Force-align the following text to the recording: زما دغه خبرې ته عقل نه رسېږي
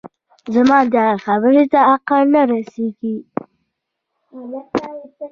زما 0.53 0.79
دغه 0.93 1.15
خبرې 1.25 1.63
ته 1.71 1.79
عقل 1.93 2.23
نه 2.33 2.41
رسېږي 2.51 3.15